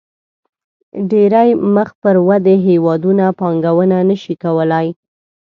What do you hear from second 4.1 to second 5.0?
شي کولای.